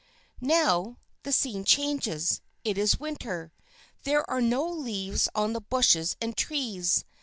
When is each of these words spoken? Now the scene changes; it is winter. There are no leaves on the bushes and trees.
Now 0.41 0.97
the 1.21 1.31
scene 1.31 1.63
changes; 1.63 2.41
it 2.63 2.75
is 2.75 2.99
winter. 2.99 3.53
There 4.03 4.27
are 4.27 4.41
no 4.41 4.67
leaves 4.67 5.29
on 5.35 5.53
the 5.53 5.61
bushes 5.61 6.15
and 6.19 6.35
trees. 6.35 7.05